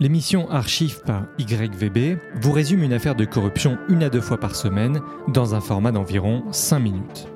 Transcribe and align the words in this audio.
L'émission 0.00 0.48
Archive 0.48 1.00
par 1.02 1.24
YVB 1.40 2.20
vous 2.36 2.52
résume 2.52 2.84
une 2.84 2.92
affaire 2.92 3.16
de 3.16 3.24
corruption 3.24 3.78
une 3.88 4.04
à 4.04 4.10
deux 4.10 4.20
fois 4.20 4.38
par 4.38 4.54
semaine 4.54 5.00
dans 5.26 5.56
un 5.56 5.60
format 5.60 5.90
d'environ 5.90 6.44
5 6.52 6.78
minutes. 6.78 7.26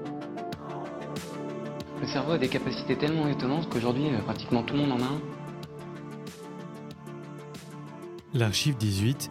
Le 2.00 2.06
cerveau 2.06 2.32
a 2.32 2.38
des 2.38 2.46
capacités 2.46 2.96
tellement 2.96 3.26
étonnantes 3.26 3.68
qu'aujourd'hui, 3.68 4.10
euh, 4.10 4.20
pratiquement 4.20 4.62
tout 4.62 4.74
le 4.74 4.80
monde 4.82 4.92
en 4.92 5.00
a 5.00 5.08
un. 5.08 5.20
L'archive 8.32 8.76
18, 8.76 9.28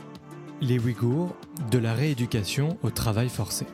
les 0.59 0.79
Ouïghours, 0.79 1.33
de 1.71 1.77
la 1.77 1.93
rééducation 1.93 2.77
au 2.83 2.89
travail 2.89 3.29
forcé. 3.29 3.65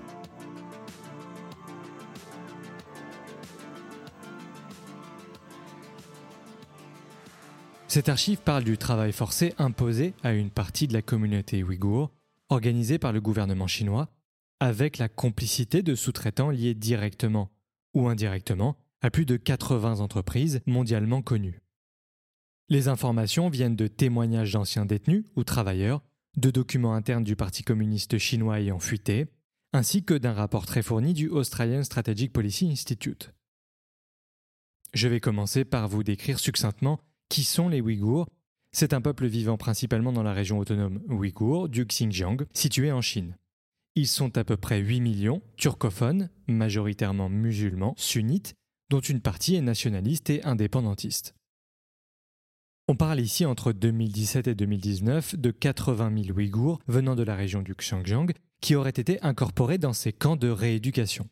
Cette 7.98 8.10
archive 8.10 8.38
parle 8.38 8.64
du 8.64 8.78
travail 8.78 9.12
forcé 9.12 9.56
imposé 9.58 10.14
à 10.22 10.32
une 10.32 10.52
partie 10.52 10.88
de 10.88 10.94
la 10.94 11.02
communauté 11.02 11.64
ouïghour, 11.64 12.12
organisée 12.48 13.00
par 13.00 13.12
le 13.12 13.20
gouvernement 13.20 13.66
chinois, 13.66 14.08
avec 14.60 15.00
la 15.00 15.10
complicité 15.10 15.82
de 15.82 15.96
sous-traitants 15.96 16.52
liés 16.52 16.76
directement 16.76 17.50
ou 17.96 18.08
indirectement 18.08 18.78
à 19.02 19.10
plus 19.10 19.26
de 19.26 19.36
80 19.36 20.00
entreprises 20.00 20.62
mondialement 20.68 21.24
connues. 21.24 21.60
Les 22.70 22.88
informations 22.88 23.50
viennent 23.50 23.76
de 23.76 23.88
témoignages 23.88 24.54
d'anciens 24.54 24.86
détenus 24.86 25.26
ou 25.36 25.44
travailleurs, 25.44 26.04
de 26.36 26.52
documents 26.52 26.94
internes 26.94 27.24
du 27.24 27.36
Parti 27.36 27.64
communiste 27.64 28.20
chinois 28.20 28.60
ayant 28.60 28.78
fuité, 28.78 29.26
ainsi 29.74 30.04
que 30.04 30.14
d'un 30.14 30.34
rapport 30.34 30.68
très 30.68 30.84
fourni 30.84 31.16
du 31.16 31.30
Australian 31.30 31.84
Strategic 31.84 32.32
Policy 32.32 32.70
Institute. 32.70 33.34
Je 34.94 35.08
vais 35.08 35.20
commencer 35.20 35.66
par 35.66 35.88
vous 35.88 36.04
décrire 36.04 36.38
succinctement 36.38 37.00
qui 37.30 37.44
sont 37.44 37.70
les 37.70 37.82
Ouïghours? 37.82 38.28
C'est 38.72 38.94
un 38.94 39.02
peuple 39.02 39.28
vivant 39.28 39.58
principalement 39.58 40.12
dans 40.12 40.24
la 40.24 40.34
région 40.34 40.60
autonome 40.60 41.02
ouïghour 41.08 41.70
du 41.70 41.86
Xinjiang, 41.86 42.38
située 42.54 42.92
en 42.92 43.02
Chine. 43.02 43.38
Ils 43.96 44.08
sont 44.08 44.38
à 44.38 44.44
peu 44.44 44.58
près 44.58 44.80
8 44.80 45.02
millions, 45.02 45.42
turcophones, 45.56 46.30
majoritairement 46.48 47.30
musulmans, 47.30 47.96
sunnites, 47.98 48.54
dont 48.90 49.00
une 49.00 49.22
partie 49.22 49.56
est 49.56 49.62
nationaliste 49.62 50.30
et 50.30 50.44
indépendantiste. 50.44 51.34
On 52.88 52.96
parle 52.96 53.20
ici 53.20 53.46
entre 53.46 53.74
2017 53.74 54.48
et 54.48 54.56
2019 54.56 55.36
de 55.36 55.52
80 55.52 56.24
000 56.26 56.38
Ouïghours 56.38 56.80
venant 56.88 57.16
de 57.16 57.24
la 57.24 57.36
région 57.36 57.62
du 57.62 57.74
Xinjiang 57.74 58.28
qui 58.62 58.76
auraient 58.76 58.90
été 58.92 59.22
incorporés 59.24 59.78
dans 59.78 59.94
ces 59.94 60.14
camps 60.14 60.38
de 60.38 60.50
rééducation. 60.50 61.28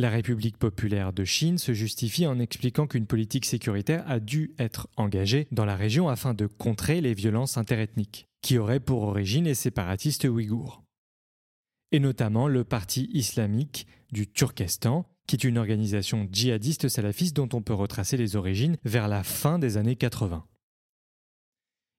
La 0.00 0.08
République 0.08 0.56
populaire 0.56 1.12
de 1.12 1.26
Chine 1.26 1.58
se 1.58 1.74
justifie 1.74 2.26
en 2.26 2.38
expliquant 2.38 2.86
qu'une 2.86 3.04
politique 3.04 3.44
sécuritaire 3.44 4.02
a 4.10 4.18
dû 4.18 4.54
être 4.58 4.88
engagée 4.96 5.46
dans 5.52 5.66
la 5.66 5.76
région 5.76 6.08
afin 6.08 6.32
de 6.32 6.46
contrer 6.46 7.02
les 7.02 7.12
violences 7.12 7.58
interethniques, 7.58 8.26
qui 8.40 8.56
auraient 8.56 8.80
pour 8.80 9.02
origine 9.02 9.44
les 9.44 9.52
séparatistes 9.52 10.24
ouïghours. 10.24 10.82
Et 11.92 12.00
notamment 12.00 12.48
le 12.48 12.64
Parti 12.64 13.10
islamique 13.12 13.86
du 14.10 14.26
Turkestan, 14.26 15.04
qui 15.26 15.36
est 15.36 15.44
une 15.44 15.58
organisation 15.58 16.26
djihadiste 16.32 16.88
salafiste 16.88 17.36
dont 17.36 17.50
on 17.52 17.60
peut 17.60 17.74
retracer 17.74 18.16
les 18.16 18.36
origines 18.36 18.78
vers 18.86 19.06
la 19.06 19.22
fin 19.22 19.58
des 19.58 19.76
années 19.76 19.96
80. 19.96 20.46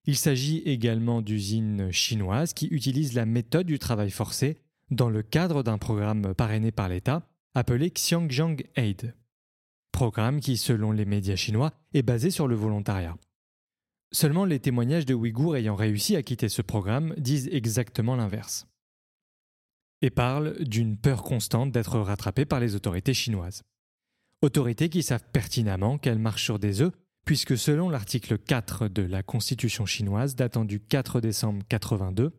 Il 0.06 0.16
s'agit 0.16 0.64
également 0.66 1.22
d'usines 1.22 1.92
chinoises 1.92 2.56
qui 2.56 2.66
utilisent 2.66 3.14
la 3.14 3.28
méthode 3.28 3.68
du 3.68 3.78
travail 3.78 4.10
forcé 4.10 4.58
dans 4.90 5.12
le 5.12 5.22
cadre 5.22 5.62
d'un 5.62 5.78
programme 5.78 6.34
parrainé 6.34 6.72
par 6.72 6.90
l'État 6.90 7.28
appelé 7.54 7.92
Xiangjiang 7.92 8.58
Aid, 8.76 9.16
programme 9.92 10.40
qui, 10.40 10.58
selon 10.58 10.92
les 10.92 11.06
médias 11.06 11.36
chinois, 11.36 11.74
est 11.94 12.02
basé 12.02 12.30
sur 12.32 12.48
le 12.48 12.56
volontariat. 12.56 13.18
Seulement 14.14 14.46
les 14.46 14.60
témoignages 14.60 15.06
de 15.06 15.14
Ouïghours 15.14 15.56
ayant 15.56 15.76
réussi 15.76 16.16
à 16.16 16.24
quitter 16.24 16.50
ce 16.50 16.62
programme 16.62 17.14
disent 17.18 17.50
exactement 17.52 18.16
l'inverse 18.16 18.68
et 20.02 20.10
parlent 20.10 20.56
d'une 20.64 20.98
peur 20.98 21.23
constante 21.23 21.72
d'être 21.72 22.00
rattrapés 22.00 22.45
par 22.45 22.60
les 22.60 22.76
autorités 22.76 23.14
chinoises. 23.14 23.64
Autorités 24.42 24.90
qui 24.90 25.04
savent 25.04 25.26
pertinemment 25.32 26.00
qu'elles 26.00 26.17
marchent 26.17 26.44
sur 26.44 26.58
des 26.58 26.82
œufs, 26.82 26.92
puisque 27.26 27.56
selon 27.56 27.90
l'article 27.90 28.40
4 28.40 28.88
de 28.88 29.04
la 29.04 29.22
Constitution 29.22 29.86
chinoise 29.86 30.36
datant 30.36 30.66
du 30.66 30.80
4 30.80 31.22
décembre 31.22 31.64
82, 31.70 32.32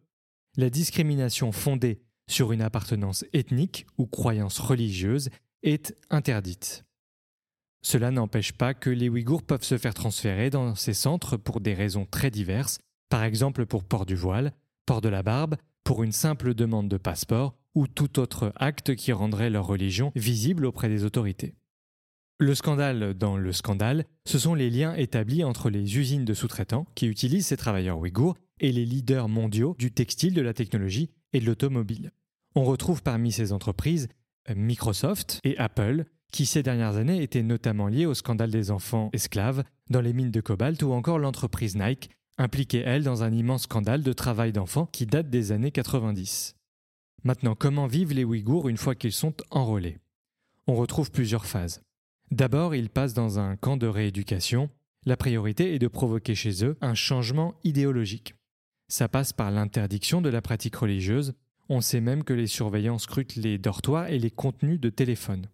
la 0.56 0.70
discrimination 0.70 1.52
fondée 1.52 2.02
sur 2.28 2.52
une 2.52 2.62
appartenance 2.62 3.24
ethnique 3.32 3.86
ou 3.98 4.06
croyance 4.06 4.58
religieuse 4.58 5.30
est 5.62 5.96
interdite. 6.10 6.84
Cela 7.82 8.10
n'empêche 8.10 8.52
pas 8.52 8.74
que 8.74 8.90
les 8.90 9.08
Ouïghours 9.08 9.42
peuvent 9.42 9.64
se 9.64 9.76
faire 9.76 9.94
transférer 9.94 10.50
dans 10.50 10.74
ces 10.74 10.94
centres 10.94 11.36
pour 11.36 11.60
des 11.60 11.74
raisons 11.74 12.06
très 12.06 12.30
diverses, 12.30 12.78
par 13.08 13.24
exemple 13.24 13.66
pour 13.66 13.84
port 13.84 14.06
du 14.06 14.14
voile, 14.14 14.52
port 14.86 15.00
de 15.00 15.08
la 15.08 15.22
barbe, 15.22 15.56
pour 15.84 16.04
une 16.04 16.12
simple 16.12 16.54
demande 16.54 16.88
de 16.88 16.96
passeport 16.96 17.54
ou 17.74 17.88
tout 17.88 18.20
autre 18.20 18.52
acte 18.56 18.94
qui 18.94 19.12
rendrait 19.12 19.50
leur 19.50 19.66
religion 19.66 20.12
visible 20.14 20.64
auprès 20.64 20.88
des 20.88 21.04
autorités. 21.04 21.54
Le 22.38 22.54
scandale 22.54 23.14
dans 23.14 23.36
le 23.36 23.52
scandale, 23.52 24.04
ce 24.26 24.38
sont 24.38 24.54
les 24.54 24.70
liens 24.70 24.94
établis 24.94 25.44
entre 25.44 25.70
les 25.70 25.98
usines 25.98 26.24
de 26.24 26.34
sous-traitants 26.34 26.86
qui 26.94 27.06
utilisent 27.06 27.46
ces 27.46 27.56
travailleurs 27.56 27.98
ouïghours 27.98 28.36
et 28.60 28.72
les 28.72 28.84
leaders 28.84 29.28
mondiaux 29.28 29.76
du 29.78 29.92
textile, 29.92 30.34
de 30.34 30.42
la 30.42 30.54
technologie 30.54 31.10
et 31.32 31.40
de 31.40 31.46
l'automobile. 31.46 32.12
On 32.54 32.64
retrouve 32.64 33.02
parmi 33.02 33.32
ces 33.32 33.52
entreprises 33.52 34.08
euh, 34.50 34.54
Microsoft 34.56 35.40
et 35.44 35.56
Apple, 35.58 36.04
qui 36.32 36.46
ces 36.46 36.62
dernières 36.62 36.96
années 36.96 37.22
étaient 37.22 37.42
notamment 37.42 37.88
liées 37.88 38.06
au 38.06 38.14
scandale 38.14 38.50
des 38.50 38.70
enfants 38.70 39.10
esclaves 39.12 39.64
dans 39.90 40.00
les 40.00 40.12
mines 40.12 40.30
de 40.30 40.40
cobalt 40.40 40.82
ou 40.82 40.92
encore 40.92 41.18
l'entreprise 41.18 41.76
Nike, 41.76 42.10
impliquée 42.38 42.82
elle 42.84 43.04
dans 43.04 43.22
un 43.22 43.32
immense 43.32 43.64
scandale 43.64 44.02
de 44.02 44.12
travail 44.12 44.52
d'enfants 44.52 44.86
qui 44.86 45.06
date 45.06 45.30
des 45.30 45.52
années 45.52 45.70
90. 45.70 46.56
Maintenant, 47.24 47.54
comment 47.54 47.86
vivent 47.86 48.14
les 48.14 48.24
Ouïghours 48.24 48.68
une 48.68 48.76
fois 48.76 48.94
qu'ils 48.94 49.12
sont 49.12 49.34
enrôlés? 49.50 49.98
On 50.66 50.74
retrouve 50.74 51.10
plusieurs 51.10 51.46
phases. 51.46 51.82
D'abord, 52.30 52.74
ils 52.74 52.88
passent 52.88 53.14
dans 53.14 53.38
un 53.38 53.56
camp 53.56 53.76
de 53.76 53.86
rééducation. 53.86 54.70
La 55.04 55.16
priorité 55.16 55.74
est 55.74 55.78
de 55.78 55.88
provoquer 55.88 56.34
chez 56.34 56.64
eux 56.64 56.76
un 56.80 56.94
changement 56.94 57.54
idéologique. 57.62 58.34
Ça 58.92 59.08
passe 59.08 59.32
par 59.32 59.50
l'interdiction 59.50 60.20
de 60.20 60.28
la 60.28 60.42
pratique 60.42 60.76
religieuse, 60.76 61.32
on 61.70 61.80
sait 61.80 62.02
même 62.02 62.24
que 62.24 62.34
les 62.34 62.46
surveillants 62.46 62.98
scrutent 62.98 63.36
les 63.36 63.56
dortoirs 63.56 64.08
et 64.08 64.18
les 64.18 64.30
contenus 64.30 64.78
de 64.78 64.90
téléphone. 64.90 65.46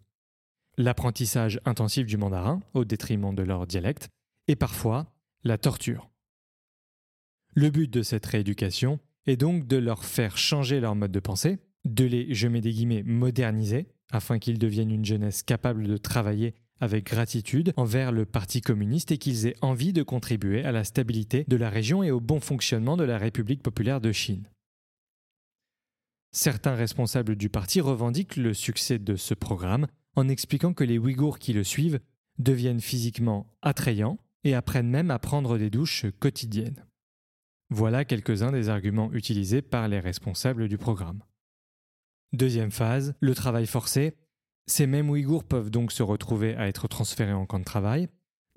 L'apprentissage 0.77 1.61
intensif 1.63 2.05
du 2.05 2.17
mandarin, 2.17 2.59
au 2.73 2.83
détriment 2.83 3.33
de 3.33 3.41
leur 3.41 3.65
dialecte, 3.65 4.09
et 4.49 4.57
parfois 4.57 5.13
la 5.45 5.57
torture. 5.57 6.09
Le 7.53 7.69
but 7.69 7.89
de 7.89 8.01
cette 8.01 8.25
rééducation 8.25 8.99
est 9.25 9.37
donc 9.37 9.67
de 9.67 9.77
leur 9.77 10.03
faire 10.03 10.37
changer 10.37 10.81
leur 10.81 10.95
mode 10.95 11.13
de 11.13 11.21
pensée, 11.21 11.59
de 11.85 12.03
les, 12.03 12.33
je 12.33 12.49
mets 12.49 12.59
des 12.59 12.73
guillemets, 12.73 13.03
moderniser, 13.03 13.87
afin 14.11 14.37
qu'ils 14.37 14.59
deviennent 14.59 14.91
une 14.91 15.05
jeunesse 15.05 15.43
capable 15.43 15.87
de 15.87 15.95
travailler 15.95 16.55
avec 16.79 17.05
gratitude 17.05 17.73
envers 17.77 18.11
le 18.11 18.25
Parti 18.25 18.61
communiste 18.61 19.11
et 19.11 19.17
qu'ils 19.17 19.47
aient 19.47 19.55
envie 19.61 19.93
de 19.93 20.03
contribuer 20.03 20.63
à 20.63 20.71
la 20.71 20.83
stabilité 20.83 21.45
de 21.47 21.55
la 21.55 21.69
région 21.69 22.03
et 22.03 22.11
au 22.11 22.19
bon 22.19 22.39
fonctionnement 22.39 22.97
de 22.97 23.03
la 23.03 23.17
République 23.17 23.63
populaire 23.63 24.01
de 24.01 24.11
Chine. 24.11 24.49
Certains 26.31 26.75
responsables 26.75 27.35
du 27.35 27.49
parti 27.49 27.81
revendiquent 27.81 28.35
le 28.35 28.53
succès 28.53 28.99
de 28.99 29.15
ce 29.15 29.33
programme 29.33 29.87
en 30.15 30.27
expliquant 30.27 30.73
que 30.73 30.83
les 30.83 30.97
Ouïghours 30.97 31.39
qui 31.39 31.53
le 31.53 31.63
suivent 31.63 31.99
deviennent 32.37 32.81
physiquement 32.81 33.47
attrayants 33.61 34.19
et 34.43 34.53
apprennent 34.53 34.89
même 34.89 35.11
à 35.11 35.19
prendre 35.19 35.57
des 35.57 35.69
douches 35.69 36.05
quotidiennes. 36.19 36.85
Voilà 37.69 38.05
quelques-uns 38.05 38.51
des 38.51 38.69
arguments 38.69 39.11
utilisés 39.13 39.61
par 39.61 39.87
les 39.87 39.99
responsables 39.99 40.67
du 40.67 40.77
programme. 40.77 41.23
Deuxième 42.33 42.71
phase, 42.71 43.15
le 43.19 43.33
travail 43.33 43.65
forcé. 43.65 44.15
Ces 44.69 44.85
mêmes 44.85 45.09
Ouïghours 45.09 45.45
peuvent 45.45 45.71
donc 45.71 45.91
se 45.91 46.03
retrouver 46.03 46.55
à 46.55 46.67
être 46.67 46.87
transférés 46.87 47.33
en 47.33 47.47
camp 47.47 47.57
de 47.57 47.63
travail 47.63 48.07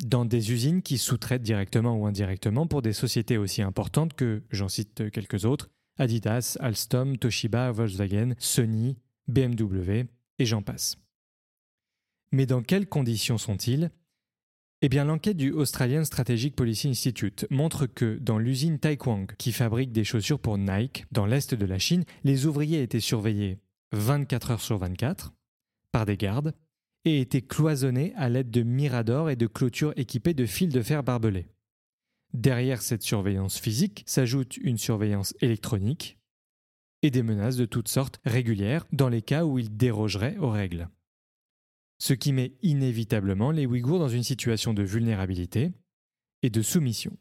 dans 0.05 0.27
des 0.27 0.53
usines 0.53 0.83
qui 0.83 0.99
sous-traitent 0.99 1.43
directement 1.43 1.97
ou 1.97 2.07
indirectement 2.07 2.67
pour 2.67 2.83
des 2.83 2.93
sociétés 2.93 3.39
aussi 3.39 3.63
importantes 3.63 4.13
que, 4.13 4.43
j'en 4.51 4.69
cite 4.69 5.11
quelques 5.11 5.47
autres, 5.47 5.71
Adidas, 5.99 6.59
Alstom, 6.61 7.17
Toshiba, 7.17 7.73
Volkswagen, 7.73 8.35
Sony, 8.39 8.99
BMW 9.27 10.05
et 10.39 10.45
j'en 10.45 10.61
passe. 10.61 10.99
Mais 12.31 12.45
dans 12.45 12.63
quelles 12.63 12.89
conditions 12.89 13.39
sont-ils? 13.39 13.91
Eh 14.83 14.91
bien, 14.91 15.07
l'enquête 15.07 15.39
du 15.39 15.51
Australian 15.51 16.05
Strategic 16.05 16.55
Policy 16.55 16.89
Institute 16.89 17.47
montre 17.49 17.87
que 17.87 18.19
dans 18.21 18.39
l'usine 18.39 18.79
Taekwang, 18.79 19.35
qui 19.39 19.53
fabrique 19.53 19.93
des 19.93 20.05
chaussures 20.05 20.41
pour 20.41 20.59
Nike 20.59 21.07
dans 21.11 21.25
l'est 21.25 21.55
de 21.55 21.67
la 21.67 21.79
Chine, 21.79 22.05
les 22.23 22.45
ouvriers 22.45 22.83
étaient 22.83 23.01
surveillés 23.01 23.61
24 23.93 24.51
heures 24.51 24.61
sur 24.61 24.77
24 24.77 25.33
par 25.93 26.07
des 26.07 26.17
gardes 26.17 26.55
et 27.05 27.21
étaient 27.21 27.43
cloisonnés 27.43 28.13
à 28.17 28.29
l'aide 28.29 28.51
de 28.51 28.63
miradors 28.63 29.31
et 29.31 29.37
de 29.37 29.47
clôtures 29.47 29.93
équipées 29.97 30.35
de 30.35 30.47
fils 30.47 30.69
de 30.69 30.83
fer 30.83 31.03
barbelés. 31.03 31.49
Derrière 32.33 32.81
cette 32.81 33.03
surveillance 33.03 33.59
physique 33.59 34.03
s'ajoute 34.07 34.57
une 34.57 34.79
surveillance 34.79 35.35
électronique 35.41 36.19
et 37.03 37.11
des 37.11 37.23
menaces 37.23 37.57
de 37.57 37.67
toutes 37.67 37.89
sortes 37.89 38.21
régulières 38.25 38.87
dans 38.93 39.09
les 39.09 39.23
cas 39.23 39.45
où 39.45 39.59
ils 39.59 39.77
dérogeraient 39.77 40.39
aux 40.39 40.51
règles. 40.51 40.89
Ce 41.99 42.15
qui 42.15 42.33
met 42.33 42.57
inévitablement 42.63 43.51
les 43.51 43.67
Ouïghours 43.67 43.99
dans 43.99 44.09
une 44.09 44.23
situation 44.23 44.73
de 44.73 44.83
vulnérabilité 44.83 45.73
et 46.43 46.51
de 46.51 46.63
soumission. 46.63 47.17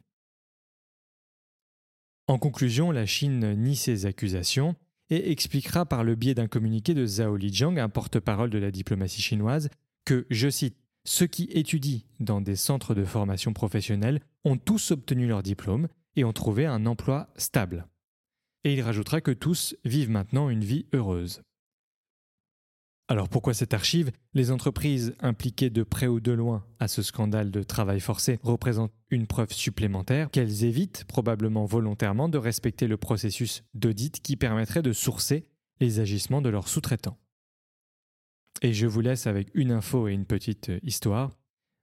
En 2.27 2.39
conclusion, 2.39 2.91
la 2.91 3.05
Chine 3.05 3.55
nie 3.55 3.75
ces 3.75 4.05
accusations 4.05 4.75
et 5.11 5.31
expliquera 5.31 5.85
par 5.85 6.03
le 6.03 6.15
biais 6.15 6.33
d'un 6.33 6.47
communiqué 6.47 6.95
de 6.95 7.05
Zhao 7.05 7.35
Lijiang, 7.35 7.77
un 7.77 7.89
porte-parole 7.89 8.49
de 8.49 8.57
la 8.57 8.71
diplomatie 8.71 9.21
chinoise, 9.21 9.69
que, 10.05 10.25
je 10.31 10.49
cite, 10.49 10.77
ceux 11.03 11.27
qui 11.27 11.49
étudient 11.51 12.01
dans 12.19 12.41
des 12.41 12.55
centres 12.55 12.95
de 12.95 13.03
formation 13.03 13.53
professionnelle 13.53 14.21
ont 14.45 14.57
tous 14.57 14.91
obtenu 14.91 15.27
leur 15.27 15.43
diplôme 15.43 15.87
et 16.15 16.23
ont 16.23 16.33
trouvé 16.33 16.65
un 16.65 16.85
emploi 16.85 17.29
stable. 17.35 17.85
Et 18.63 18.73
il 18.73 18.81
rajoutera 18.81 19.21
que 19.21 19.31
tous 19.31 19.75
vivent 19.83 20.09
maintenant 20.09 20.49
une 20.49 20.63
vie 20.63 20.85
heureuse. 20.93 21.41
Alors 23.07 23.27
pourquoi 23.27 23.53
cette 23.53 23.73
archive? 23.73 24.11
Les 24.33 24.51
entreprises 24.51 25.15
impliquées 25.19 25.69
de 25.69 25.83
près 25.83 26.07
ou 26.07 26.21
de 26.21 26.31
loin 26.31 26.65
à 26.79 26.87
ce 26.87 27.01
scandale 27.01 27.51
de 27.51 27.61
travail 27.61 27.99
forcé 27.99 28.39
représentent 28.41 28.93
une 29.09 29.27
preuve 29.27 29.51
supplémentaire 29.51 30.31
qu'elles 30.31 30.63
évitent, 30.63 31.03
probablement 31.05 31.65
volontairement, 31.65 32.29
de 32.29 32.37
respecter 32.37 32.87
le 32.87 32.95
processus 32.97 33.63
d'audit 33.73 34.21
qui 34.21 34.37
permettrait 34.37 34.81
de 34.81 34.93
sourcer 34.93 35.45
les 35.81 35.99
agissements 35.99 36.41
de 36.41 36.49
leurs 36.49 36.69
sous-traitants. 36.69 37.17
Et 38.61 38.73
je 38.73 38.87
vous 38.87 39.01
laisse 39.01 39.27
avec 39.27 39.49
une 39.55 39.71
info 39.71 40.07
et 40.07 40.13
une 40.13 40.25
petite 40.25 40.71
histoire. 40.83 41.31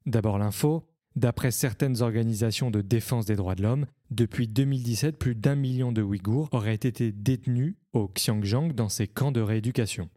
D'abord 0.06 0.38
l'info. 0.38 0.88
D'après 1.17 1.50
certaines 1.50 2.00
organisations 2.00 2.70
de 2.70 2.81
défense 2.81 3.26
des 3.26 3.35
droits 3.35 3.56
de 3.56 3.62
l'homme, 3.62 3.87
depuis 4.11 4.47
2017, 4.47 5.19
plus 5.19 5.35
d'un 5.35 5.56
million 5.56 5.91
de 5.91 6.00
Ouïghours 6.00 6.49
auraient 6.53 6.75
été 6.75 7.11
détenus 7.11 7.75
au 7.93 8.09
Xinjiang 8.09 8.73
dans 8.73 8.88
ces 8.88 9.09
camps 9.09 9.32
de 9.32 9.41
rééducation. 9.41 10.09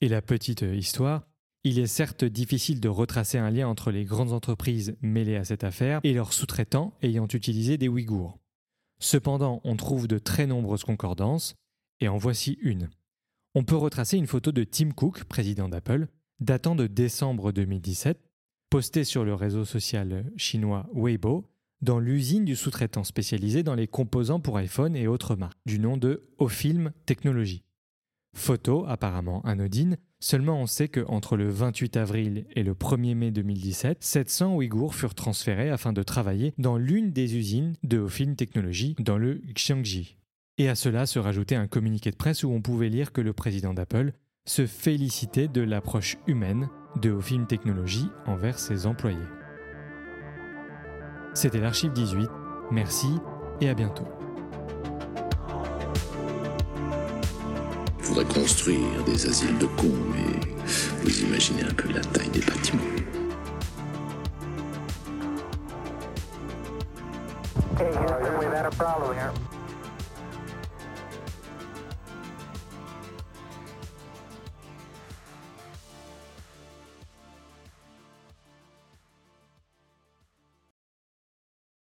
Et 0.00 0.08
la 0.08 0.22
petite 0.22 0.62
histoire, 0.62 1.26
il 1.62 1.78
est 1.78 1.86
certes 1.86 2.24
difficile 2.24 2.80
de 2.80 2.88
retracer 2.88 3.36
un 3.36 3.50
lien 3.50 3.68
entre 3.68 3.90
les 3.90 4.04
grandes 4.04 4.32
entreprises 4.32 4.96
mêlées 5.02 5.36
à 5.36 5.44
cette 5.44 5.64
affaire 5.64 6.00
et 6.04 6.14
leurs 6.14 6.32
sous-traitants 6.32 6.94
ayant 7.02 7.26
utilisé 7.26 7.76
des 7.76 7.88
Ouïghours. 7.88 8.38
Cependant, 8.98 9.60
on 9.64 9.76
trouve 9.76 10.08
de 10.08 10.18
très 10.18 10.46
nombreuses 10.46 10.84
concordances, 10.84 11.54
et 12.00 12.08
en 12.08 12.16
voici 12.16 12.58
une. 12.62 12.88
On 13.54 13.64
peut 13.64 13.76
retracer 13.76 14.16
une 14.16 14.26
photo 14.26 14.52
de 14.52 14.64
Tim 14.64 14.90
Cook, 14.92 15.24
président 15.24 15.68
d'Apple, 15.68 16.08
datant 16.38 16.74
de 16.74 16.86
décembre 16.86 17.52
2017, 17.52 18.18
postée 18.70 19.04
sur 19.04 19.24
le 19.24 19.34
réseau 19.34 19.64
social 19.64 20.30
chinois 20.36 20.88
Weibo, 20.94 21.44
dans 21.82 21.98
l'usine 21.98 22.44
du 22.44 22.56
sous-traitant 22.56 23.04
spécialisé 23.04 23.62
dans 23.62 23.74
les 23.74 23.86
composants 23.86 24.40
pour 24.40 24.56
iPhone 24.56 24.96
et 24.96 25.06
autres 25.06 25.34
marques, 25.34 25.58
du 25.66 25.78
nom 25.78 25.96
de 25.96 26.30
Ofilm 26.38 26.92
Technology. 27.04 27.64
Photo 28.34 28.84
apparemment 28.86 29.42
anodine, 29.44 29.96
seulement 30.20 30.60
on 30.60 30.66
sait 30.66 30.88
qu'entre 30.88 31.36
le 31.36 31.48
28 31.48 31.96
avril 31.96 32.46
et 32.54 32.62
le 32.62 32.74
1er 32.74 33.14
mai 33.14 33.30
2017, 33.30 34.02
700 34.02 34.54
Ouïghours 34.54 34.94
furent 34.94 35.14
transférés 35.14 35.70
afin 35.70 35.92
de 35.92 36.02
travailler 36.02 36.54
dans 36.58 36.76
l'une 36.76 37.12
des 37.12 37.36
usines 37.36 37.74
de 37.82 37.98
Ofilm 37.98 38.36
Technology 38.36 38.94
dans 38.98 39.18
le 39.18 39.42
Xiangji. 39.54 40.16
Et 40.58 40.68
à 40.68 40.74
cela 40.74 41.06
se 41.06 41.18
rajoutait 41.18 41.56
un 41.56 41.66
communiqué 41.66 42.10
de 42.10 42.16
presse 42.16 42.44
où 42.44 42.50
on 42.50 42.62
pouvait 42.62 42.88
lire 42.88 43.12
que 43.12 43.20
le 43.20 43.32
président 43.32 43.74
d'Apple 43.74 44.12
se 44.46 44.66
félicitait 44.66 45.48
de 45.48 45.62
l'approche 45.62 46.16
humaine 46.26 46.68
de 47.00 47.10
Ofilm 47.10 47.46
Technology 47.46 48.06
envers 48.26 48.58
ses 48.58 48.86
employés. 48.86 49.18
C'était 51.34 51.60
l'archive 51.60 51.92
18, 51.92 52.28
merci 52.70 53.08
et 53.60 53.68
à 53.68 53.74
bientôt. 53.74 54.06
Construire 58.32 59.02
des 59.04 59.26
asiles 59.26 59.58
de 59.58 59.66
cons, 59.66 59.92
mais 60.14 60.40
vous 61.02 61.20
imaginez 61.22 61.62
un 61.62 61.74
peu 61.74 61.92
la 61.92 62.00
taille 62.00 62.28
des 62.28 62.40
bâtiments. 62.40 62.82
We've 68.38 68.52
had 68.52 68.66
a 68.66 68.70
problem 68.70 69.14
here. 69.14 69.32